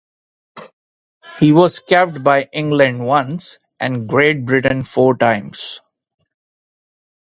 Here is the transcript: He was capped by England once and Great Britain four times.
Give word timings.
He 1.39 1.51
was 1.51 1.77
capped 1.77 2.23
by 2.23 2.49
England 2.53 3.05
once 3.05 3.59
and 3.79 4.09
Great 4.09 4.45
Britain 4.47 4.81
four 4.81 5.15
times. 5.15 5.79